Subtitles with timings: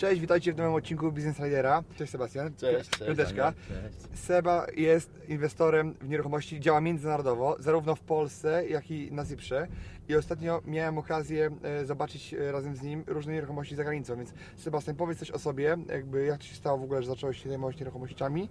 [0.00, 1.82] Cześć, witajcie w nowym odcinku Business Ridera.
[1.96, 2.54] Cześć Sebastian.
[2.56, 2.90] Cześć.
[3.06, 3.52] Piąteczka.
[3.68, 4.20] Cześć.
[4.20, 9.66] Seba jest inwestorem w nieruchomości, działa międzynarodowo, zarówno w Polsce, jak i na Cyprze.
[10.08, 14.16] I ostatnio miałem okazję e, zobaczyć e, razem z nim różne nieruchomości za granicą.
[14.16, 17.42] Więc Sebastian, powiedz coś o sobie, jakby jak to się stało w ogóle, że zacząłeś
[17.42, 18.48] się zajmować nieruchomościami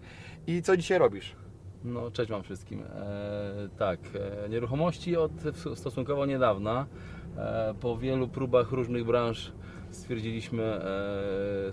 [0.48, 1.35] i co dzisiaj robisz?
[1.84, 2.84] No, cześć Wam wszystkim.
[2.84, 3.99] E, tak,
[4.49, 5.31] nieruchomości od
[5.76, 6.85] stosunkowo niedawna.
[7.38, 9.52] E, po wielu próbach różnych branż
[9.91, 10.79] stwierdziliśmy e,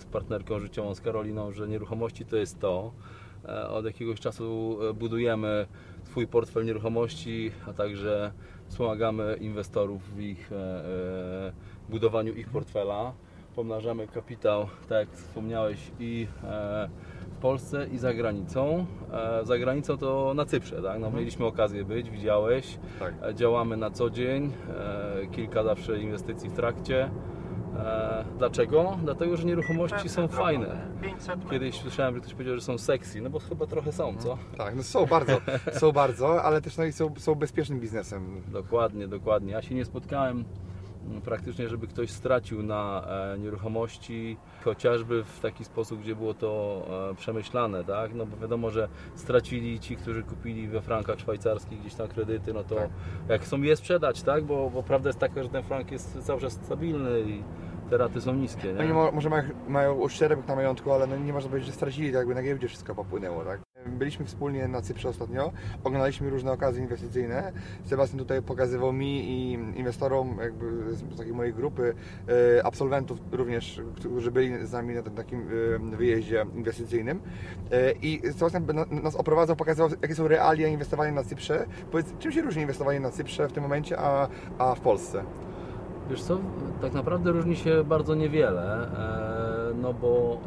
[0.01, 2.93] z partnerką życiową, z Karoliną, że nieruchomości to jest to.
[3.49, 5.67] E, od jakiegoś czasu e, budujemy
[6.05, 8.33] swój portfel nieruchomości, a także
[8.69, 10.51] wspomagamy inwestorów w ich
[11.89, 13.13] budowaniu ich portfela.
[13.57, 16.27] Pomnażamy kapitał, tak jak wspomniałeś, i
[17.37, 18.87] w Polsce i za granicą.
[19.43, 21.01] Za granicą to na Cyprze, tak?
[21.01, 22.79] No, mieliśmy okazję być, widziałeś.
[22.99, 23.35] Tak.
[23.35, 24.53] Działamy na co dzień,
[25.33, 27.11] kilka zawsze inwestycji w trakcie.
[27.81, 28.99] E, Dlaczego?
[29.05, 30.67] Dlatego, że nieruchomości są fajne.
[31.51, 34.39] Kiedyś słyszałem, że ktoś powiedział, że są sexy, no bo chyba trochę są, co?
[34.57, 35.33] Tak, no są bardzo,
[35.81, 38.43] są bardzo, ale też no i są, są bezpiecznym biznesem.
[38.49, 39.53] Dokładnie, dokładnie.
[39.53, 40.45] Ja się nie spotkałem
[41.07, 43.05] mm, praktycznie, żeby ktoś stracił na
[43.35, 48.15] e, nieruchomości, chociażby w taki sposób, gdzie było to e, przemyślane, tak?
[48.15, 52.65] No bo wiadomo, że stracili ci, którzy kupili we frankach szwajcarskich gdzieś tam kredyty, no
[52.65, 52.91] to Tak.
[53.29, 54.45] jak chcą je sprzedać, tak?
[54.45, 57.43] Bo, bo prawda jest taka, że ten frank jest cały czas stabilny i
[57.91, 58.95] te raty są niskie, Oni nie?
[58.95, 62.19] mo, może mają, mają uszczerbek na majątku, ale no nie można powiedzieć, że stracili, tak
[62.19, 63.61] jakby na giełdzie wszystko popłynęło, tak?
[63.87, 65.53] Byliśmy wspólnie na Cyprze ostatnio,
[65.85, 67.53] oglądaliśmy różne okazje inwestycyjne.
[67.85, 71.95] Sebastian tutaj pokazywał mi i inwestorom jakby z takiej mojej grupy
[72.59, 75.49] e, absolwentów również, którzy byli z nami na tym takim
[75.93, 77.21] e, wyjeździe inwestycyjnym.
[77.73, 81.67] E, I Sebastian na- nas oprowadzał, pokazywał jakie są realia inwestowania na Cyprze.
[81.91, 85.25] Powiedz, czym się różni inwestowanie na Cyprze w tym momencie, a, a w Polsce?
[86.11, 86.39] Wiesz co,
[86.81, 88.89] tak naprawdę różni się bardzo niewiele,
[89.73, 90.39] e, no bo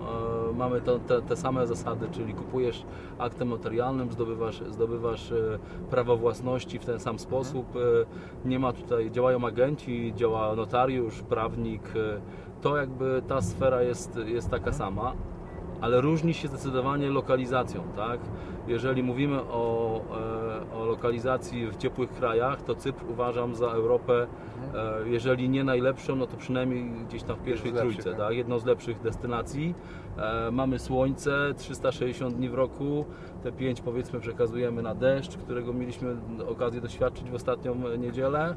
[0.51, 2.85] e, mamy to, te, te same zasady, czyli kupujesz
[3.17, 5.59] aktem notarialnym, zdobywasz, zdobywasz e,
[5.89, 7.79] prawo własności w ten sam sposób, e,
[8.47, 11.81] nie ma tutaj, działają agenci, działa notariusz, prawnik,
[12.61, 15.13] to jakby ta sfera jest, jest taka sama,
[15.81, 18.19] ale różni się zdecydowanie lokalizacją, tak?
[18.67, 20.01] Jeżeli mówimy o,
[20.75, 24.27] o lokalizacji w ciepłych krajach, to Cypr uważam za Europę,
[24.75, 28.27] e, jeżeli nie najlepszą, no to przynajmniej gdzieś tam w pierwszej lepszych, trójce, tak.
[28.27, 28.37] tak?
[28.37, 29.75] Jedną z lepszych destynacji.
[30.17, 33.05] E, Mamy słońce, 360 dni w roku,
[33.43, 36.15] te 5 powiedzmy przekazujemy na deszcz, którego mieliśmy
[36.47, 38.55] okazję doświadczyć w ostatnią niedzielę.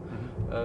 [0.52, 0.62] E,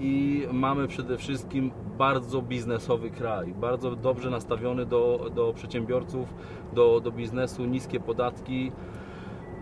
[0.00, 6.34] I mamy przede wszystkim bardzo biznesowy kraj, bardzo dobrze nastawiony do, do przedsiębiorców,
[6.72, 8.72] do, do biznesu, niskie podatki.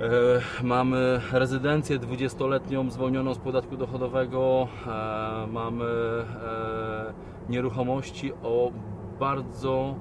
[0.00, 7.12] E, Mamy rezydencję 20-letnią zwolnioną z podatku dochodowego, e, mamy e,
[7.48, 8.72] nieruchomości o
[9.20, 9.94] bardzo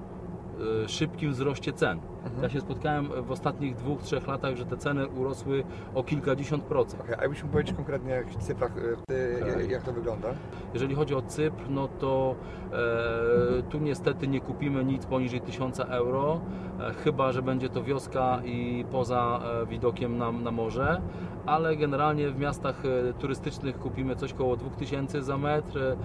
[0.87, 1.99] szybkim wzroście cen.
[2.41, 5.63] Ja się spotkałem w ostatnich dwóch, trzech latach, że te ceny urosły
[5.95, 7.01] o kilkadziesiąt procent.
[7.01, 9.13] Okay, a jakbyś mógł powiedzieć konkretnie jak w cyfrach, e,
[9.47, 9.69] e, Tak.
[9.71, 10.27] jak to wygląda?
[10.73, 12.35] Jeżeli chodzi o Cypr, no to
[12.73, 16.41] e, tu niestety nie kupimy nic poniżej 1000 euro,
[16.79, 21.01] e, chyba że będzie to wioska i poza e, widokiem na, na morze,
[21.45, 25.77] ale generalnie w miastach e, turystycznych kupimy coś koło 2000 za metr.
[25.79, 25.95] E,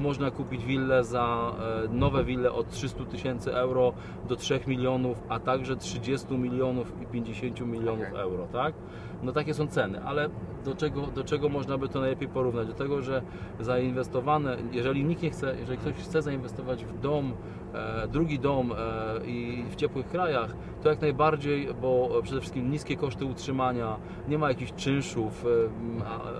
[0.00, 1.52] Można kupić willę za
[1.84, 3.92] e, nowe wille od 300 tysięcy euro
[4.28, 8.20] do 3 milionów, a także 30 milionów i 50 milionów Okej.
[8.20, 8.74] euro, tak?
[9.22, 10.28] No takie są ceny, ale
[10.64, 12.68] do czego, do czego można by to najlepiej porównać?
[12.68, 13.22] Do tego, że
[13.60, 17.32] zainwestowane, jeżeli nikt nie chce, jeżeli ktoś chce zainwestować w dom,
[17.74, 20.50] e, drugi dom e, i w ciepłych krajach,
[20.82, 23.96] to jak najbardziej, bo przede wszystkim niskie koszty utrzymania,
[24.28, 25.44] nie ma jakichś czynszów,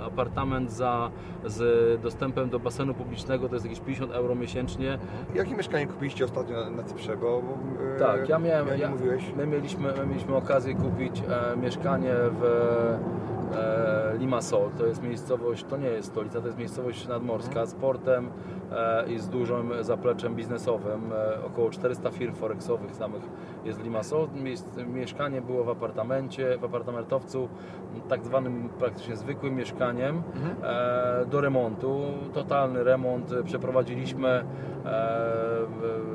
[0.00, 1.10] e, apartament za,
[1.44, 4.98] z dostępem do basenu publicznego to jest jakieś 50 euro miesięcznie,
[5.34, 7.16] Jakie mieszkanie kupiliście ostatnio na, na Cyprze?
[7.16, 7.42] Bo,
[7.98, 8.78] tak, ja miałem.
[8.78, 8.90] Ja
[9.36, 12.69] my, mieliśmy, my mieliśmy okazję kupić e, mieszkanie w
[14.20, 14.70] Limassol.
[14.78, 18.28] To jest miejscowość, to nie jest stolica, to jest miejscowość nadmorska z portem
[18.72, 21.12] e, i z dużym zapleczem biznesowym.
[21.12, 23.22] E, około 400 firm forexowych samych
[23.64, 24.26] jest Limassol.
[24.28, 27.48] Mies- Mieszkanie było w apartamencie, w apartamentowcu,
[28.08, 30.22] tak zwanym praktycznie zwykłym mieszkaniem
[30.62, 32.00] e, do remontu.
[32.32, 34.44] Totalny remont przeprowadziliśmy,
[34.84, 35.60] e,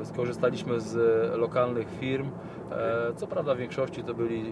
[0.04, 0.96] skorzystaliśmy z
[1.38, 2.30] lokalnych firm.
[2.72, 4.44] E, co prawda w większości to byli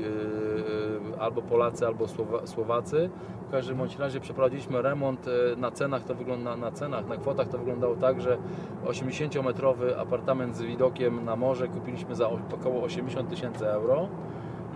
[1.18, 3.10] albo Polacy, albo Słowa, Słowacy.
[3.48, 5.26] W każdym bądź razie przeprowadziliśmy remont.
[5.56, 8.38] Na cenach to wygląda, na cenach, na kwotach to wyglądało tak, że
[8.84, 12.38] 80-metrowy apartament z widokiem na morze kupiliśmy za o-
[12.84, 14.08] około 80 tysięcy euro.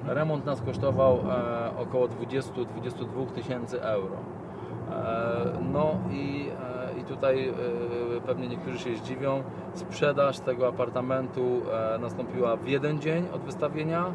[0.06, 4.16] Remont nas kosztował e, około 20-22 tysięcy euro.
[4.90, 6.48] E, no i,
[6.96, 7.52] e, i tutaj
[8.26, 9.42] pewnie niektórzy się zdziwią,
[9.74, 11.62] sprzedaż tego apartamentu
[12.00, 14.12] nastąpiła w jeden dzień od wystawienia.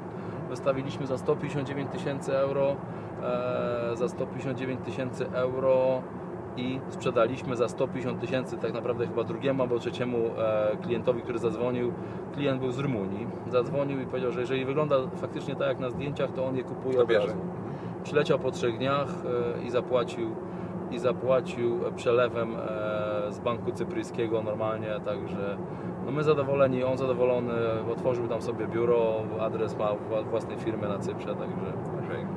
[0.49, 2.75] Wystawiliśmy za 159 tysięcy euro,
[3.93, 6.01] za 159 tysięcy euro
[6.57, 11.93] i sprzedaliśmy za 150 tysięcy tak naprawdę chyba drugiemu albo trzeciemu e, klientowi, który zadzwonił.
[12.33, 13.27] Klient był z Rumunii.
[13.51, 16.95] Zadzwonił i powiedział, że jeżeli wygląda faktycznie tak jak na zdjęciach, to on je kupuje
[16.95, 17.27] To od bierze.
[17.27, 17.39] razu.
[18.03, 19.07] Przyleciał po trzech dniach
[19.59, 20.29] e, i zapłacił
[20.91, 25.57] i zapłacił przelewem e, z banku cypryjskiego normalnie, także
[26.05, 27.53] no my zadowoleni, on zadowolony,
[27.91, 31.73] otworzył tam sobie biuro, adres ma wła- własnej firmy na Cyprze, także,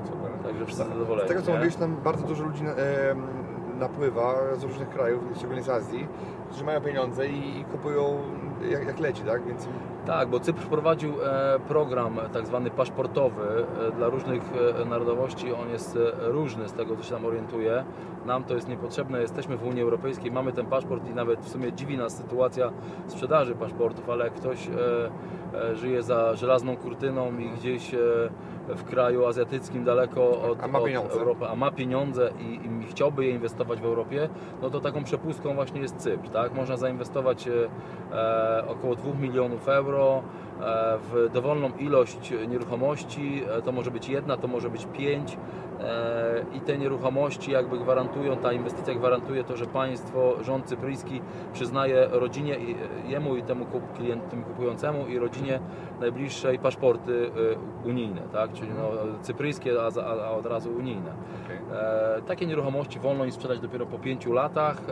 [0.04, 0.30] super.
[0.44, 1.28] także wszyscy zadowoleni.
[1.28, 3.14] Z tego co mówisz, tam bardzo dużo ludzi e,
[3.78, 6.08] napływa z różnych krajów, szczególnie z Azji,
[6.48, 8.18] którzy mają pieniądze i, i kupują
[8.70, 9.44] jak, jak leci, tak?
[9.46, 9.68] Więc
[10.06, 14.42] Tak, bo Cypr wprowadził e, program tak zwany paszportowy e, dla różnych
[14.82, 15.52] e, narodowości.
[15.52, 17.84] On jest różny z tego, co się tam orientuje.
[18.26, 19.20] Nam to jest niepotrzebne.
[19.20, 22.70] Jesteśmy w Unii Europejskiej, mamy ten paszport i nawet w sumie dziwi nas sytuacja
[23.06, 24.68] sprzedaży paszportów, ale jak ktoś
[25.74, 27.94] żyje za żelazną kurtyną i gdzieś
[28.68, 31.12] w kraju azjatyckim daleko od, A od.
[31.12, 34.28] Europy, a ma pieniądze i, i chciałby je inwestować w Europie,
[34.62, 36.28] no to taką przepustką właśnie jest Cypr.
[36.28, 36.54] Tak?
[36.54, 37.52] Można zainwestować e,
[38.12, 40.22] e, około 2 milionów euro
[41.02, 43.42] w dowolną ilość nieruchomości.
[43.58, 45.38] E, to może być jedna, to może być pięć.
[45.80, 51.20] E, I te nieruchomości jakby gwarantują, ta inwestycja gwarantuje to, że państwo, rząd cypryjski
[51.52, 52.56] przyznaje rodzinie,
[53.06, 55.60] jemu i temu kup- klient, temu kupującemu i rodzinie
[56.00, 57.30] najbliższej paszporty
[57.84, 58.52] e, unijne, tak?
[58.52, 58.90] czyli no,
[59.22, 61.12] cypryjskie, a, a od razu unijne.
[61.72, 64.82] E, takie nieruchomości wolno im sprzedać dopiero po 5 latach e,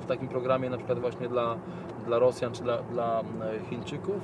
[0.00, 1.56] w takim programie na przykład właśnie dla,
[2.06, 3.24] dla Rosjan czy dla, dla e,
[3.70, 4.20] Chińczyków.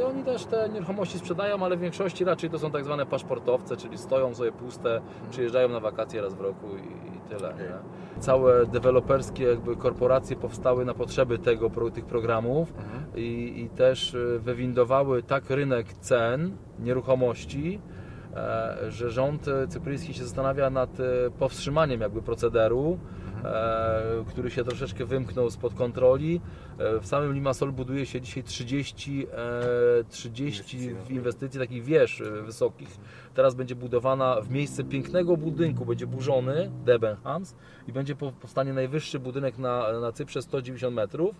[0.00, 3.76] I oni też te nieruchomości sprzedają, ale w większości raczej to są tak zwane paszportowce,
[3.76, 5.00] czyli stoją sobie puste,
[5.30, 7.54] przyjeżdżają na wakacje raz w roku i, i tyle.
[7.54, 7.72] Nie?
[8.20, 12.72] Całe deweloperskie jakby korporacje powstały na potrzeby tego, tych programów
[13.14, 17.80] i, i też e, wywindowały tak rynek cen nieruchomości,
[18.34, 22.98] e, że rząd e, cypryjski się zastanawia nad e, powstrzymaniem jakby procederu,
[24.28, 26.40] który się troszeczkę wymknął spod kontroli.
[26.78, 31.16] E, W samym Limassol buduje się dzisiaj 30, e, 30 Inwestycji, no.
[31.16, 32.88] inwestycji takich wież e, wysokich.
[33.34, 37.54] Teraz będzie budowana w miejsce pięknego budynku, będzie burzony Debenhams
[37.88, 41.36] i będzie po- powstanie najwyższy budynek na, na Cyprze 190 metrów.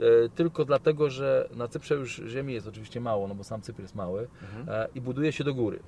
[0.00, 3.80] E, Tylko dlatego, że na Cyprze już ziemi jest oczywiście mało, no bo sam Cypr
[3.82, 4.28] jest mały
[4.68, 5.80] e, i buduje się do góry.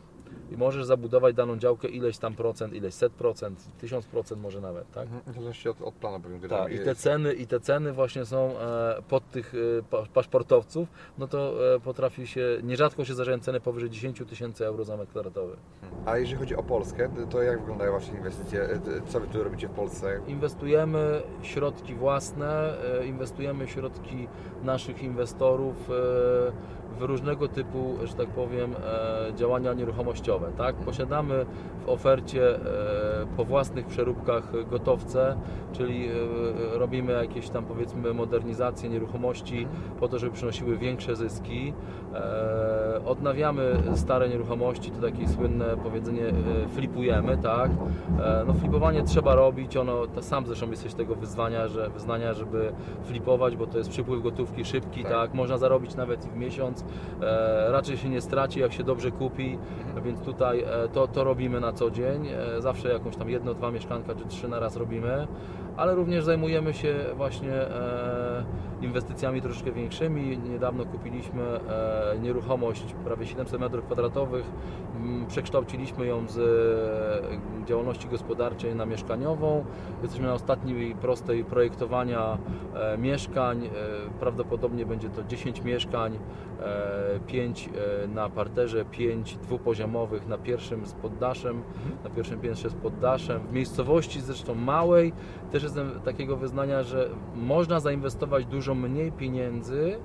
[0.51, 4.91] I możesz zabudować daną działkę ileś tam procent, ileś set procent, tysiąc procent może nawet,
[4.91, 5.03] tak?
[5.03, 5.23] Mhm.
[5.23, 6.49] W zależności od, od planu pewnie.
[6.49, 10.89] Tak, i te ceny, i te ceny właśnie są e, pod tych e, pa- paszportowców,
[11.19, 15.11] no to e, potrafi się, nierzadko się zdarzają ceny powyżej 10 tysięcy euro za metr
[15.11, 15.57] kwadratowy.
[16.07, 18.63] A jeżeli chodzi o Polskę, to jak wyglądają Wasze inwestycje?
[18.63, 20.21] E, Co Wy tu robicie w Polsce?
[20.27, 24.29] Inwestujemy środki własne, e, inwestujemy środki
[24.65, 28.75] naszych inwestorów e, w różnego typu, że tak powiem,
[29.31, 30.53] e, działania nieruchomościowe.
[30.57, 30.77] Tak?
[30.77, 31.47] Posiadamy
[31.87, 32.61] w ofercie e,
[33.37, 35.37] po własnych przeróbkach gotowce,
[35.73, 36.13] czyli e,
[36.79, 39.69] robimy jakieś tam powiedzmy modernizacje nieruchomości
[40.01, 41.73] po to, żeby przynosiły większe zyski.
[43.07, 46.23] Odnawiamy stare nieruchomości, to takie słynne powiedzenie
[46.69, 47.71] flipujemy, tak?
[48.47, 52.73] No flipowanie trzeba robić, ono, to sam zresztą jesteś tego wyzwania, że, wyznania, żeby
[53.05, 55.13] flipować, bo to jest przypływ gotówki szybki, Tak.
[55.13, 55.35] tak?
[55.35, 56.76] Można zarobić nawet i w miesiąc,
[57.21, 59.59] e, raczej się nie straci, jak się dobrze kupi,
[60.05, 63.71] więc tutaj e, to, to robimy na co dzień, e, zawsze jakąś tam jedno, dwa
[63.71, 65.27] mieszkanka czy trzy na raz robimy,
[65.77, 67.53] ale również zajmujemy się właśnie
[68.83, 70.39] inwestycjami troszeczkę większymi.
[70.39, 71.43] Niedawno kupiliśmy
[72.23, 74.27] nieruchomość prawie 700 m2,
[74.97, 76.39] Mm, przekształciliśmy ją z
[77.67, 79.65] działalności gospodarczej na mieszkaniową.
[80.03, 82.39] Jesteśmy na ostatniej prostej projektowania
[82.99, 83.71] mieszkań.
[84.21, 86.19] Prawdopodobnie będzie to 10 mieszkań,
[86.67, 87.69] e, 5
[88.05, 91.63] e, na parterze, 5 dwupoziomowych na pierwszym z poddaszem,
[92.05, 93.41] na pierwszym piętrze z poddaszem.
[93.49, 95.13] W miejscowości zresztą małej
[95.53, 99.99] też jestem takiego wyznania, że można zainwestować dużo mniej pieniędzy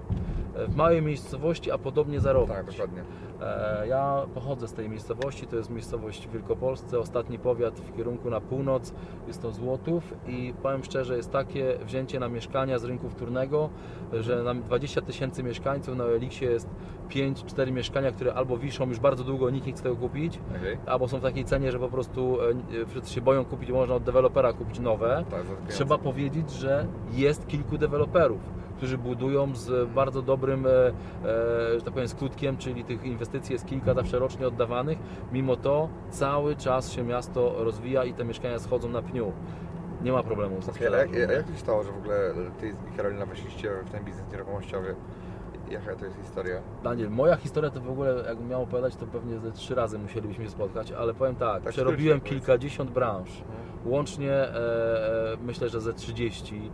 [0.67, 2.55] w małej miejscowości, a podobnie zarobić.
[2.55, 3.03] Tak, dokładnie.
[3.41, 8.29] E, Ja pochodzę z tej miejscowości, to jest miejscowość w Wielkopolsce, ostatni powiat w kierunku
[8.29, 8.93] na północ,
[9.27, 13.70] jest to Złotów i powiem szczerze, jest takie wzięcie na mieszkania z rynku wtórnego,
[14.13, 16.70] że na 20 tysięcy mieszkańców na Eliksie jest
[17.10, 20.77] 5-4 mieszkania, które albo wiszą już bardzo długo, nikt nie chce tego kupić, Okej.
[20.86, 22.50] albo są w takiej cenie, że po prostu e,
[22.81, 25.24] e, wszyscy się boją kupić, można od dewelopera kupić nowe.
[25.31, 25.41] Tak.
[25.67, 28.41] Trzeba powiedzieć, że jest kilku deweloperów,
[28.82, 30.94] którzy budują z bardzo dobrym, e, e,
[31.80, 34.98] że tak powiem, skutkiem, czyli tych inwestycji jest kilka zawsze rocznie oddawanych.
[35.32, 39.32] Mimo to cały czas się miasto rozwija i te mieszkania schodzą na pniu.
[40.02, 41.14] Nie ma problemu ale sprzedażą.
[41.14, 44.32] jak, jak to się stało, że w ogóle Ty i Karolina weszliście w ten biznes
[44.32, 44.96] nieruchomościowy?
[45.72, 46.62] Jaka to jest historia?
[46.84, 50.46] Daniel, moja historia to w ogóle, jakbym miał opowiadać, to pewnie ze trzy razy musielibyśmy
[50.46, 53.30] się spotkać, ale powiem tak, Tak przerobiłem kilkadziesiąt branż.
[53.86, 56.72] Łącznie e, e, myślę, że ze 30.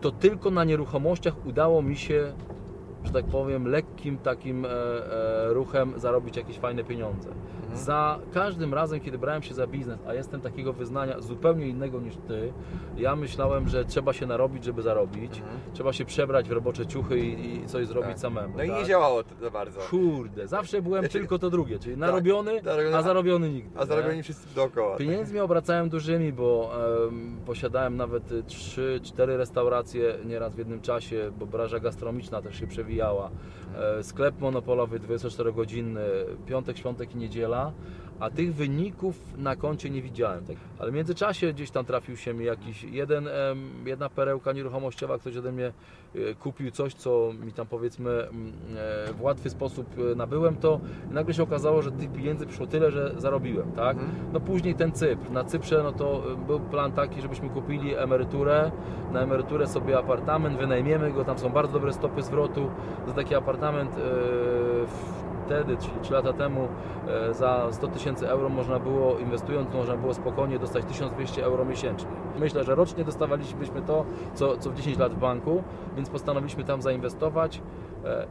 [0.00, 2.34] To tylko na nieruchomościach udało mi się,
[3.04, 7.30] że tak powiem, lekkim takim e, e, ruchem zarobić jakieś fajne pieniądze.
[7.74, 12.16] Za każdym razem, kiedy brałem się za biznes, a jestem takiego wyznania zupełnie innego niż
[12.28, 12.52] ty,
[12.96, 15.42] ja myślałem, że trzeba się narobić, żeby zarobić.
[15.72, 18.18] Trzeba się przebrać w robocze ciuchy i, i coś zrobić Tak.
[18.18, 18.54] samemu.
[18.56, 18.78] No i tak?
[18.78, 19.80] nie działało to za bardzo.
[19.80, 23.78] Kurde, zawsze byłem Znaczy- tylko to drugie, czyli narobiony, narobiony, a zarobiony nigdy.
[23.78, 23.86] A nie?
[23.86, 24.90] zarobieni wszyscy dookoła.
[24.90, 24.98] tak?
[24.98, 26.70] Pieniędzmi obracałem dużymi, bo
[27.08, 32.87] em, posiadałem nawet 3-4 restauracje nieraz w jednym czasie, bo branża gastronomiczna też się przewijała.
[33.98, 36.00] E, sklep monopolowy 24-godzinny,
[36.46, 37.72] piątek, świątek i niedziela,
[38.20, 40.44] a tych wyników na koncie nie widziałem.
[40.44, 40.56] Tak.
[40.78, 43.28] Ale w międzyczasie gdzieś tam trafił się mi jakiś jeden,
[43.84, 45.72] jedna perełka nieruchomościowa, ktoś ode mnie
[46.14, 48.52] e, kupił coś, co mi tam powiedzmy mm,
[49.08, 52.66] e, w łatwy sposób e, nabyłem to i nagle się okazało, że tych pieniędzy przyszło
[52.66, 53.96] tyle, że zarobiłem, tak?
[53.96, 54.32] Mhm.
[54.32, 55.30] No później ten Cypr.
[55.30, 58.70] Na Cyprze no to był plan taki, żebyśmy kupili emeryturę,
[59.12, 62.70] na emeryturę sobie apartament, wynajmiemy go, tam są bardzo dobre stopy zwrotu.
[63.06, 66.68] Za taki apartament y, wtedy, czyli 3 lata temu,
[67.30, 72.10] y, za 100 tysięcy euro można było, inwestując, można było spokojnie dostać 1200 euro miesięcznie.
[72.40, 75.62] Myślę, że rocznie dostawalibyśmy to, co, co w 10 lat w banku,
[75.96, 77.62] więc postanowiliśmy tam zainwestować.
[78.04, 78.26] E,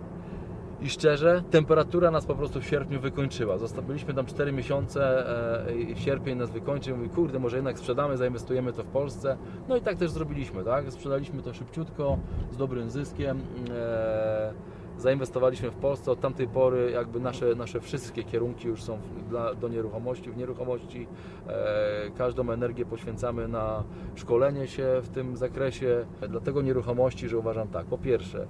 [0.82, 3.58] i szczerze, temperatura nas po prostu w sierpniu wykończyła.
[3.58, 5.28] Zosta- Byliśmy tam 4 miesiące
[5.68, 6.98] e, i w sierpień nas wykończył.
[6.98, 9.38] Mówi, kurde, może jednak sprzedamy, zainwestujemy to w Polsce.
[9.70, 10.92] No i tak też zrobiliśmy, tak?
[10.92, 12.18] Sprzedaliśmy to szybciutko,
[12.52, 13.40] z dobrym zyskiem.
[13.76, 14.54] E,
[14.98, 16.12] zainwestowaliśmy w Polsce.
[16.12, 19.00] Od tamtej pory jakby nasze, nasze wszystkie kierunki już są
[19.30, 20.32] dla, do nieruchomości.
[20.32, 21.08] W nieruchomości
[21.48, 23.84] e, każdą energię poświęcamy na
[24.16, 26.06] szkolenie się w tym zakresie.
[26.30, 28.48] Dlatego nieruchomości, że uważam tak, po pierwsze,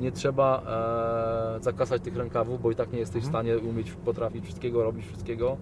[0.00, 0.62] nie trzeba
[1.58, 3.44] e, zakasać tych rękawów, bo i tak nie jesteś w Mhm.
[3.46, 5.56] stanie umieć, potrafić wszystkiego, robić wszystkiego,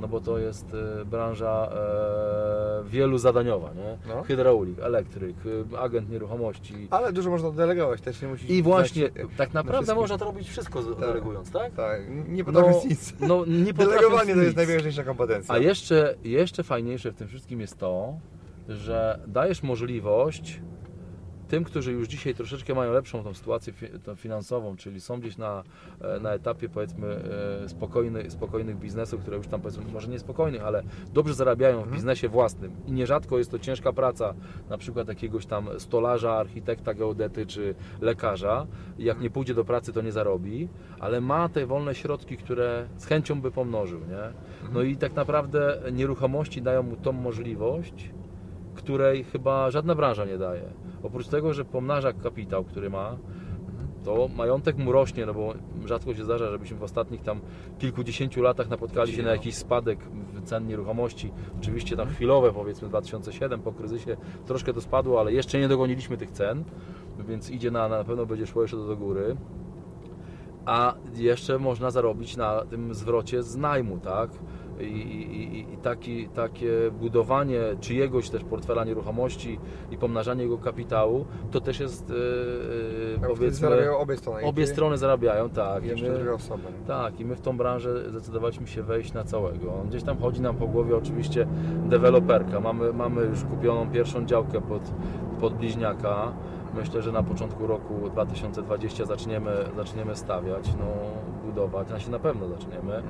[0.00, 0.66] no bo to jest
[1.00, 4.14] e, branża e, wielu zadaniowa, nie?
[4.14, 4.22] No.
[4.22, 5.36] Hydraulik, elektryk,
[5.74, 6.88] e, agent nieruchomości.
[6.90, 8.50] Ale dużo można delegować, też nie musisz...
[8.50, 9.96] I właśnie, tak naprawdę wszystkim.
[10.00, 11.74] można to robić wszystko z- delegując, tak?
[11.74, 13.14] Tak, nie potrafisz nic.
[13.20, 15.54] no, nie Delegowanie to jest najważniejsza kompetencja.
[15.54, 18.14] A jeszcze, jeszcze fajniejsze w tym wszystkim jest to,
[18.68, 20.60] że dajesz możliwość
[21.48, 23.72] tym, którzy już dzisiaj troszeczkę mają lepszą tą sytuację
[24.16, 25.64] finansową, czyli są gdzieś na,
[26.00, 27.20] e, na etapie powiedzmy
[27.64, 31.92] e, spokojny, spokojnych biznesów, które już tam powiedzmy, może nie spokojnych, ale dobrze zarabiają w
[31.92, 34.34] biznesie własnym i nierzadko jest to ciężka praca,
[34.70, 38.66] na przykład jakiegoś tam stolarza, architekta, geodety czy lekarza.
[38.98, 40.68] Jak nie pójdzie do pracy, to nie zarobi,
[41.00, 44.32] ale ma te wolne środki, które z chęcią by pomnożył, nie?
[44.72, 48.10] No i tak naprawdę nieruchomości dają mu tą możliwość,
[48.78, 50.62] której chyba żadna branża nie daje.
[51.02, 53.16] Oprócz tego, że pomnaża kapitał, który ma,
[54.04, 55.54] to majątek mu rośnie, no bo
[55.84, 57.40] rzadko się zdarza, żebyśmy w ostatnich tam
[57.78, 59.98] kilkudziesięciu latach napotkali się na jakiś spadek
[60.34, 61.32] w cen nieruchomości.
[61.58, 64.16] Oczywiście tam chwilowe, powiedzmy 2007 po kryzysie
[64.46, 66.64] troszkę to spadło, ale jeszcze nie dogoniliśmy tych cen,
[67.28, 69.36] więc idzie na, na pewno będzie szło jeszcze do, do góry.
[70.66, 74.30] A jeszcze można zarobić na tym zwrocie z najmu, tak?
[74.80, 76.70] I, i, i- taki, takie
[77.00, 79.58] budowanie czyjegoś też portfela nieruchomości
[79.90, 84.42] i pomnażanie jego kapitału, to też jest, A wtedy powiedzmy, obie strony.
[84.42, 85.84] obie strony zarabiają, tak.
[85.84, 86.18] I my,
[86.86, 89.72] tak, i my w tą branżę zdecydowaliśmy się wejść na całego.
[89.88, 91.46] Gdzieś tam chodzi nam po głowie oczywiście
[91.88, 92.60] deweloperka.
[92.60, 94.82] Mamy, mamy już kupioną pierwszą działkę pod,
[95.40, 96.32] pod bliźniaka.
[96.74, 100.86] Myślę, że na początku roku 2020 zaczniemy, zaczniemy stawiać, no,
[101.46, 101.88] budować.
[101.88, 103.02] Znaczy na pewno zaczniemy.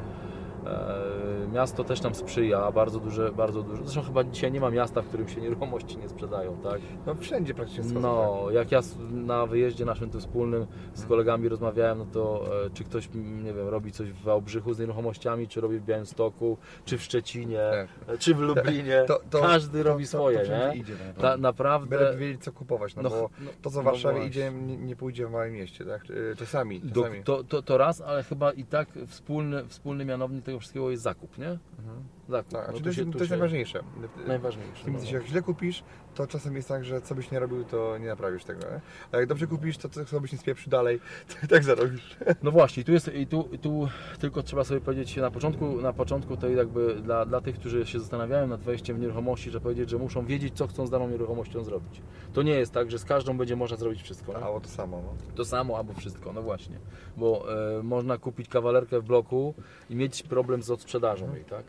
[0.69, 1.19] E,
[1.53, 3.83] Miasto też nam sprzyja, bardzo duże, bardzo duże.
[3.85, 6.81] Zresztą chyba dzisiaj nie ma miasta, w którym się nieruchomości nie sprzedają, tak?
[7.07, 8.01] No wszędzie praktycznie schodzą.
[8.01, 12.85] No, jak ja na wyjeździe naszym tu wspólnym z kolegami rozmawiałem, no to e, czy
[12.85, 17.03] ktoś, nie wiem, robi coś w Wałbrzychu z nieruchomościami, czy robi w Białymstoku, czy w
[17.03, 17.61] Szczecinie,
[18.07, 18.15] Tak.
[18.15, 20.77] e, czy w Lublinie, To- to- każdy to- robi swoje, nie?
[20.81, 21.17] Idzie, tak.
[21.23, 21.99] Ta, naprawdę...
[21.99, 24.29] Byle wiedzieć co kupować, no, No, bo no, to co w no Warszawie właśnie.
[24.31, 26.03] idzie nie, nie pójdzie w małym mieście, tak?
[26.37, 27.25] Czasami, Do, czasami.
[27.25, 31.39] to, to, to raz, ale chyba i tak wspólny, wspólny mianownik tego wszystkiego jest zakup,
[31.39, 31.59] nie?
[31.79, 32.05] Mhm.
[32.29, 32.53] Zakup.
[32.53, 33.83] Tak, No znaczy to jest, się- to tu jest się- najważniejsze.
[34.27, 34.85] Najważniejsze.
[34.85, 34.99] Tym no.
[34.99, 38.07] więcej, jak źle kupisz, to czasem jest tak, że co byś nie robił, to nie
[38.07, 38.61] naprawisz tego.
[38.61, 38.81] Nie?
[39.13, 42.17] A jak dobrze kupisz, to co byś nie spieprzył dalej, to i tak zarobisz.
[42.43, 43.89] No właśnie, tu jest i tu, tu
[44.21, 48.01] tylko trzeba sobie powiedzieć na początku, na początku to jakby dla, dla tych, którzy się
[48.01, 51.65] zastanawiają nad wejściem w nieruchomości, że powiedzieć, że muszą wiedzieć, co chcą z daną nieruchomością
[51.65, 52.03] zrobić.
[52.33, 54.33] To nie jest tak, że z każdą będzie można zrobić wszystko.
[54.33, 54.39] nie?
[54.39, 55.03] Albo to samo.
[55.07, 55.15] No.
[55.35, 56.79] To samo albo wszystko, no właśnie.
[57.17, 57.45] Bo
[57.79, 59.55] e, można kupić kawalerkę w bloku
[59.91, 61.65] i mieć problem z odsprzedażą jej, tak?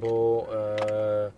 [0.00, 1.32] Bo e,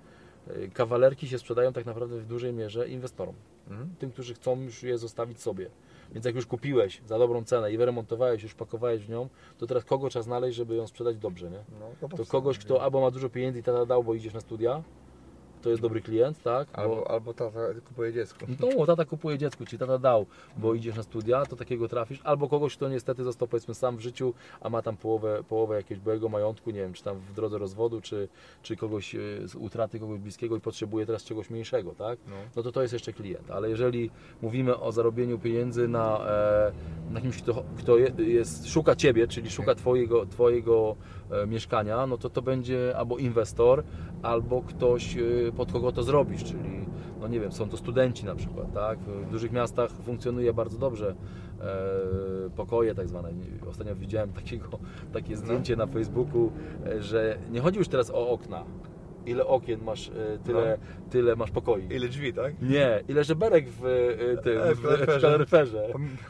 [0.74, 3.34] kawalerki się sprzedają tak naprawdę w dużej mierze inwestorom.
[3.68, 3.94] Mhm.
[3.98, 5.70] Tym, którzy chcą już je zostawić sobie.
[6.12, 9.84] Więc jak już kupiłeś za dobrą cenę i wyremontowałeś, już pakowałeś w nią, to teraz
[9.84, 11.58] kogo trzeba znaleźć, żeby ją sprzedać dobrze, nie?
[11.80, 12.32] No, To prostu.
[12.32, 14.82] kogoś, kto albo ma dużo pieniędzy i tata dał, bo idziesz na studia,
[15.62, 16.68] to jest dobry klient, tak?
[16.68, 18.46] Bo- Albo, albo tata kupuje dziecko.
[18.78, 20.26] no, tata kupuje dziecku, ci tata dał,
[20.56, 24.00] bo idziesz na studia, to takiego trafisz, albo kogoś, kto niestety został powiedzmy sam w
[24.00, 27.58] życiu, a ma tam połowę, połowę jakiegoś byłego majątku, nie wiem, czy tam w drodze
[27.58, 28.28] rozwodu, czy,
[28.62, 32.18] czy kogoś e, z utraty kogoś bliskiego i potrzebuje teraz czegoś mniejszego, tak?
[32.28, 32.36] No.
[32.56, 34.10] No to to jest jeszcze klient, ale jeżeli
[34.42, 36.72] mówimy o zarobieniu pieniędzy na, e,
[37.10, 40.96] na kimś, kto, kto je, jest, szuka Ciebie, czyli szuka Twojego, twojego
[41.30, 43.84] e, mieszkania, no to to będzie albo inwestor,
[44.22, 45.16] albo ktoś,
[45.52, 46.80] pod kogo to zrobisz, czyli
[47.20, 48.98] no nie wiem, są to studenci na przykład, tak?
[48.98, 51.14] W dużych miastach funkcjonuje bardzo dobrze
[51.60, 53.28] e, pokoje tak zwane.
[53.70, 54.78] Ostatnio widziałem takiego,
[55.12, 56.52] takie zdjęcie na Facebooku,
[56.86, 58.64] e, że nie chodzi już teraz o okna.
[59.30, 60.78] Ile okien masz, e, tyle,
[61.10, 61.86] tyle masz pokoi.
[61.90, 62.54] Ile drzwi, tak?
[62.62, 65.86] Nie, ile żeberek w, e, tym, E, w, kaloryferze.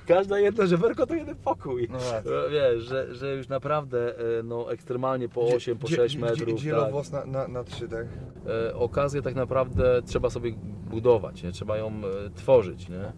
[0.06, 1.88] Każde jedno żeberko to jeden pokój.
[1.90, 1.98] No.
[1.98, 6.20] E, Wiesz, że, że już naprawdę e, no, ekstremalnie po 8, po Dzie- 6 dzie-
[6.20, 6.60] metrów.
[6.60, 7.12] Gdzie tak.
[7.12, 8.06] na, na, na trzy, tak?
[8.68, 10.52] E, okazję tak naprawdę trzeba sobie
[10.90, 11.52] budować, nie?
[11.52, 12.88] trzeba ją e, tworzyć.
[12.88, 13.12] Nie?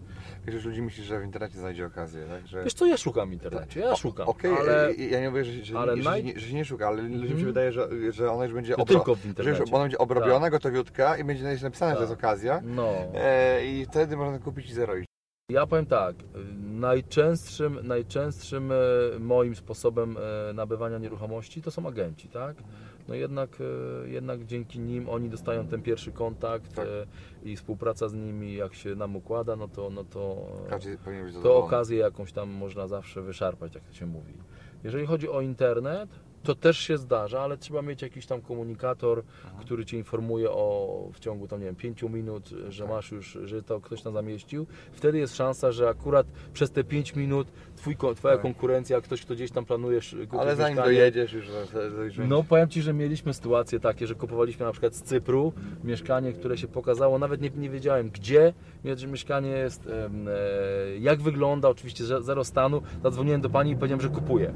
[0.47, 2.47] Wiesz, ludzi myśli, że w internecie znajdzie okazję, tak?
[2.47, 2.63] Że...
[2.63, 5.65] Wiesz co, ja szukam w internecie, ja szukam, Okej, ale e, ja nie mówię, że,
[5.65, 7.39] że, ale że, naj- że, że się nie szuka, ale ludziom Mhm.
[7.39, 9.59] się wydaje, że, że ona już będzie że obro- tylko w że internecie.
[9.61, 12.09] już ona będzie obrobiona, gotowiutka i będzie napisane, że to Tak.
[12.09, 12.61] jest okazja.
[12.63, 15.05] No, E, I wtedy można kupić i zarobić.
[15.51, 16.15] ja powiem tak,
[16.87, 18.75] najczęstszym, najczęstszym e,
[19.19, 20.17] moim sposobem
[20.49, 22.55] e, nabywania nieruchomości to są agenci, tak?
[23.07, 26.87] No jednak, e, jednak dzięki nim oni dostają ten pierwszy kontakt Tak.
[26.87, 27.05] e,
[27.43, 30.47] i współpraca z nimi jak się nam układa, no to, no to
[31.43, 34.33] to okazję jakąś tam można zawsze wyszarpać, jak to się mówi.
[34.83, 36.09] Jeżeli chodzi o internet,
[36.43, 39.23] to też się zdarza, ale trzeba mieć jakiś tam komunikator,
[39.61, 43.63] który Cię informuje o w ciągu tam, nie wiem, 5 minut, że masz już, że
[43.63, 44.65] to ktoś tam zamieścił.
[44.91, 48.41] Wtedy jest szansa, że akurat przez te 5 minut twój, Twoja Tak.
[48.41, 51.47] konkurencja, ktoś, kto gdzieś tam planujesz kupić Ale zanim mieszkanie, dojedziesz już,
[52.27, 55.53] no powiem Ci, że mieliśmy sytuacje takie, że kupowaliśmy na przykład z Cypru
[55.83, 58.53] mieszkanie, które się pokazało, nawet nie, nie wiedziałem gdzie,
[58.95, 60.09] że mieszkanie jest, e,
[60.99, 64.53] jak wygląda, oczywiście ze- zero stanu, zadzwoniłem do Pani i powiedziałem, że kupuję.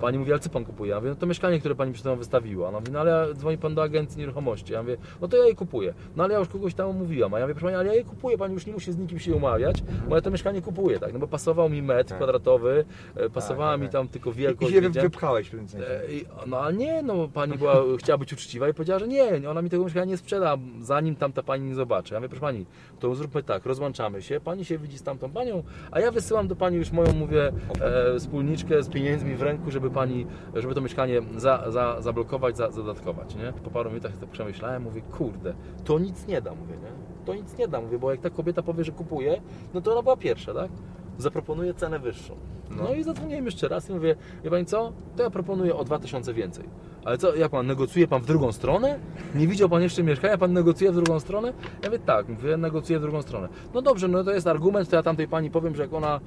[0.00, 0.90] Pani mówi, ale co Pan kupuje?
[0.90, 2.68] Ja mówię, no to mieszkanie, które Pani przed wystawiła.
[2.68, 4.72] Ona mówi, no ale dzwoni Pan do agencji nieruchomości.
[4.72, 5.94] Ja mówię, no to ja je kupuję.
[6.16, 7.34] No ale ja już kogoś tam umówiłam.
[7.34, 9.18] A ja mówię, proszę Pani, ale ja je kupuję, Pani już nie musi z nikim
[9.18, 11.12] się umawiać, bo ja to mieszkanie kupuję, tak?
[11.12, 12.18] No bo pasował mi metr Tak.
[12.18, 12.84] kwadratowy,
[13.16, 13.92] e, pasowała tak, mi tak.
[13.92, 14.70] tam tylko I wielkość.
[14.72, 15.78] się wy- wiedziałem- wypchałeś sensie.
[15.90, 19.50] E, i- No ale nie, no pani była, chciała być uczciwa i powiedziała, że nie,
[19.50, 22.14] ona mi tego mieszkania nie sprzeda, zanim tamta pani nie zobaczy.
[22.14, 22.66] Ja mówię, proszę pani,
[23.00, 26.56] to zróbmy tak, rozłączamy się, pani się widzi z tamtą panią, a ja wysyłam do
[26.56, 31.22] pani już moją, mówię, e, wspólniczkę z pieniędzmi w ręku, żeby pani, żeby to mieszkanie
[31.36, 33.52] za, za, zablokować, za, zadatkować, nie?
[33.52, 37.24] Po paru minutach to przemyślałem, mówię, kurde, to nic nie da, mówię, nie?
[37.24, 39.40] To nic nie da, mówię, bo jak ta kobieta powie, że kupuje,
[39.74, 40.70] no to ona była pierwsza, tak?
[41.18, 42.34] Zaproponuje cenę wyższą.
[42.76, 42.94] No, No.
[42.94, 46.64] i zadzwoniłem jeszcze raz i mówię, wie pani co, to ja proponuję o 2000 więcej.
[47.04, 48.98] Ale co, jak pan, negocjuje pan w drugą stronę?
[49.34, 51.52] Nie widział pan jeszcze mieszkania, pan negocjuje w drugą stronę?
[51.82, 53.48] Ja mówię, tak, mówię, negocjuję w drugą stronę.
[53.74, 56.20] No dobrze, no to jest argument, to ja tamtej pani powiem, że jak ona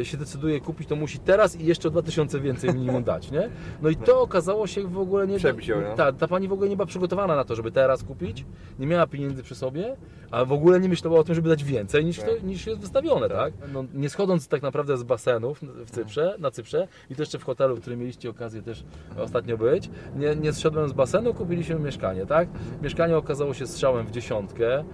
[0.00, 3.50] e, się decyduje kupić, to musi teraz i jeszcze o 2000 więcej minimum dać, nie?
[3.82, 5.36] No i to okazało się w ogóle nie...
[5.36, 5.96] Przebić no.
[5.96, 8.44] ta, ta pani w ogóle nie była przygotowana na to, żeby teraz kupić,
[8.78, 9.96] nie miała pieniędzy przy sobie,
[10.30, 12.42] a w ogóle nie myślała o tym, żeby dać więcej niż, to, Tak.
[12.42, 13.52] niż jest wystawione, tak?
[13.72, 17.76] No, nie schodząc tak naprawdę z basenów w Cyprze, na Cyprze i jeszcze w hotelu,
[17.76, 18.84] w którym mieliście okazję też
[19.18, 22.48] ostatnio być, nie, nie zszedłem z basenu, kupiliśmy mieszkanie, tak?
[22.82, 24.84] Mieszkanie okazało się strzałem w dziesiątkę.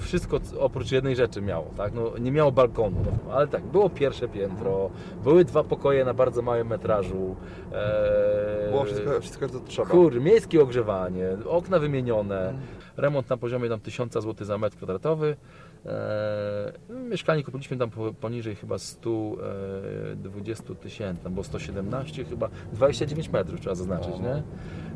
[0.00, 1.94] Wszystko oprócz jednej rzeczy miało, tak?
[1.94, 4.90] No, nie miało balkonu, no, ale tak, było pierwsze piętro,
[5.24, 7.36] były dwa pokoje na bardzo małym metrażu.
[7.72, 9.88] E, Było wszystko, wszystko co trzeba.
[9.88, 12.54] Kur, miejskie ogrzewanie, okna wymienione,
[12.96, 15.36] remont na poziomie tam 1000 zł za metr kwadratowy.
[15.86, 23.60] E, mieszkanie kupiliśmy tam po- poniżej chyba 120 tysięcy, tam było 117 chyba, 29 metrów
[23.60, 24.22] trzeba zaznaczyć, O.
[24.22, 24.42] nie?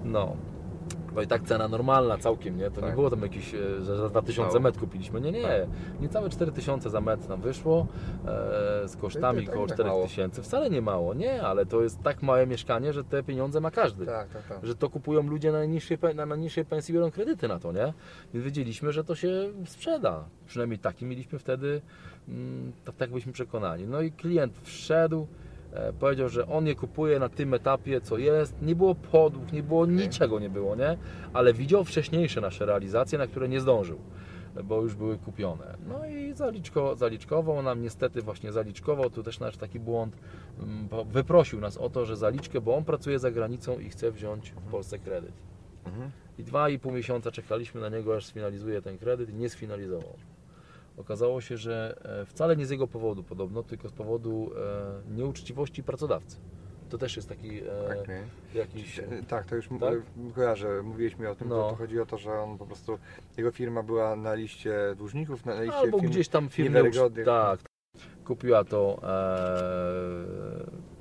[0.05, 0.37] No.
[1.15, 2.71] No i tak cena normalna całkiem, nie?
[2.71, 2.95] To nie Tak.
[2.95, 4.61] było tam jakieś, e, że za 2000 Mało.
[4.61, 5.67] metr kupiliśmy, nie, nie.
[6.01, 7.87] Niecałe 4000 za metr nam wyszło,
[8.85, 9.99] e, z kosztami tak około nie tak mało.
[10.07, 10.43] 4000.
[10.43, 14.07] Wcale nie mało, nie, ale to jest tak małe mieszkanie, że te pieniądze ma każdy
[14.07, 14.67] Tak, tak, tak.
[14.67, 17.93] że to kupują ludzie na najniższej, pe- na najniższej pensji, biorą kredyty na to, nie?
[18.35, 20.25] Więc wiedzieliśmy, że to się sprzeda.
[20.47, 21.83] Przynajmniej taki mieliśmy wtedy,
[22.29, 23.87] mm, tak, tak byliśmy przekonani.
[23.87, 25.27] No i klient wszedł,
[26.01, 28.63] powiedział, że on je kupuje na tym etapie, co jest.
[28.63, 30.97] Nie było podłóg, nie było niczego nie było, nie?
[31.33, 33.99] Ale widział wcześniejsze nasze realizacje, na które nie zdążył
[34.65, 35.77] bo już były kupione.
[35.89, 40.17] No i zaliczko, zaliczkował nam, niestety właśnie zaliczkował, tu też nasz taki błąd,
[40.59, 44.13] mm, bo wyprosił nas o to, że zaliczkę, bo on pracuje za granicą i chce
[44.13, 45.35] wziąć w Polsce kredyt.
[45.85, 46.11] Mhm.
[46.39, 50.15] I dwa i pół miesiąca czekaliśmy na niego, aż sfinalizuje ten kredyt i nie sfinalizował.
[50.97, 54.51] Okazało się, że e, wcale nie z jego powodu podobno, tylko z powodu
[55.11, 56.37] e, nieuczciwości pracodawcy.
[56.89, 58.21] To też jest taki e, Okej.
[58.55, 59.01] jakiś...
[59.29, 59.95] Tak, to już Tak?
[60.35, 61.71] kojarzę, mówiłeś mi o tym, No.
[61.71, 62.99] to, chodzi o to, że on po prostu,
[63.37, 67.27] jego firma była na liście dłużników, na liście Albo firm gdzieś tam firmy już, niewiarygodnych.
[67.27, 67.61] tak,
[68.25, 69.01] kupiła to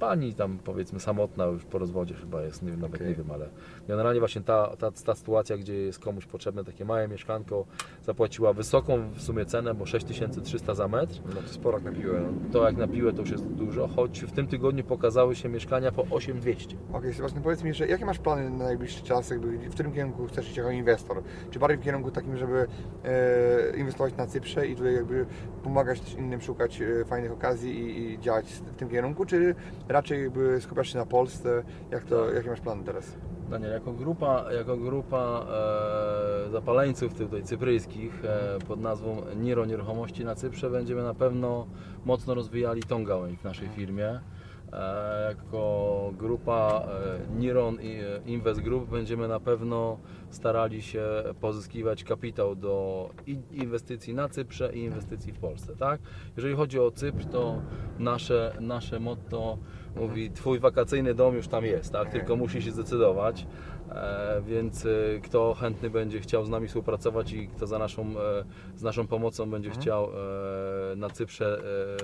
[0.01, 3.07] pani tam powiedzmy samotna już po rozwodzie chyba jest, nie nawet Okej.
[3.07, 3.49] nie wiem, ale
[3.87, 7.65] generalnie właśnie ta, ta, ta sytuacja, gdzie jest komuś potrzebne takie małe mieszkanko,
[8.03, 12.21] zapłaciła wysoką w sumie cenę, bo 6300 za metr, No to sporo jak na piłę.
[12.21, 12.51] No.
[12.51, 15.91] to jak na piłę to już jest dużo, choć w tym tygodniu pokazały się mieszkania
[15.91, 16.75] po 8200.
[16.93, 20.27] Okej, Sebastian, powiedz mi, że jakie masz plany na najbliższy czas, jakby, w którym kierunku
[20.27, 21.23] chcesz iść jako inwestor?
[21.51, 22.67] Czy bardziej w kierunku takim, żeby
[23.03, 25.25] e, inwestować na Cyprze i tutaj jakby
[25.63, 29.55] pomagać też innym szukać e, fajnych okazji i, i działać w tym kierunku, czy
[29.91, 31.63] raczej jakby skupiasz się na Polsce?
[31.91, 32.35] Jak to, Tak.
[32.35, 33.15] jakie masz plany teraz?
[33.49, 35.45] Daniel, jako grupa, jako grupa
[36.47, 41.67] e, zapaleńców tutaj cypryjskich e, pod nazwą Niro Nieruchomości na Cyprze będziemy na pewno
[42.05, 44.19] mocno rozwijali tą gałęź w naszej firmie.
[44.73, 49.97] E, jako grupa e, Niron i e, Invest Group będziemy na pewno
[50.29, 51.05] starali się
[51.41, 53.09] pozyskiwać kapitał do
[53.51, 56.01] inwestycji na Cyprze i inwestycji w Polsce, tak?
[56.37, 57.61] Jeżeli chodzi o Cypr, to
[57.99, 59.57] nasze, nasze motto
[59.95, 62.09] mówi Twój wakacyjny dom już tam jest, tak?
[62.09, 63.47] Tylko musi się zdecydować.
[63.91, 64.89] E, więc e,
[65.23, 68.43] kto chętny będzie chciał z nami współpracować i kto za naszą, e,
[68.75, 71.61] z naszą pomocą będzie chciał e, na Cyprze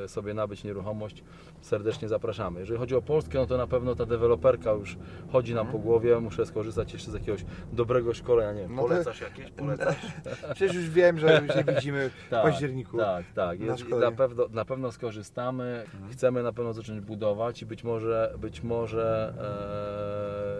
[0.07, 1.23] sobie nabyć nieruchomość,
[1.61, 2.59] serdecznie zapraszamy.
[2.59, 4.97] Jeżeli chodzi o Polskę, no to na pewno ta deweloperka już
[5.31, 6.19] chodzi nam po głowie.
[6.19, 8.53] Muszę skorzystać jeszcze z jakiegoś dobrego szkolenia.
[8.53, 9.51] Nie wiem, No to- polecasz jakieś?
[9.51, 9.95] Polecasz?
[10.55, 12.97] Przecież już wiem, że już się widzimy w Tak, październiku.
[12.97, 13.59] Tak, tak.
[13.59, 15.83] na Jest, na, pewno, na pewno skorzystamy.
[16.11, 19.33] Chcemy na pewno zacząć budować i być może, być może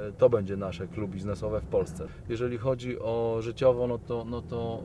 [0.09, 2.07] e, to będzie nasze klub biznesowe w Polsce.
[2.29, 4.81] Jeżeli chodzi o życiowo, no to, no to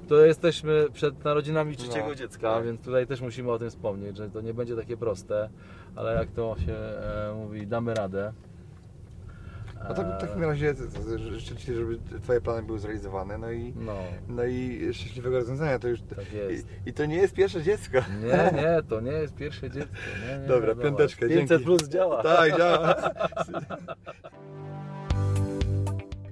[0.00, 2.64] e, to jesteśmy przed narodzinami trzeciego No, dziecka, tak.
[2.64, 5.48] więc tutaj też musimy o tym wspomnieć, że to nie będzie takie proste,
[5.96, 8.32] ale jak to się e, mówi, damy radę.
[9.88, 10.74] No to w takim razie
[11.16, 13.92] życzę Ci, żeby Twoje plany były zrealizowane, no i, No,
[14.28, 15.78] no i szczęśliwego rozwiązania.
[15.78, 16.66] To już, tak jest.
[16.86, 17.98] i, I to nie jest pierwsze dziecko.
[18.22, 19.92] Nie, nie, to nie jest pierwsze dziecko.
[20.28, 20.82] Nie, nie, Dobra, wiadomo.
[20.82, 21.64] piąteczkę, 500 dzięki.
[21.64, 22.22] plus działa.
[22.22, 22.94] Tak, działa.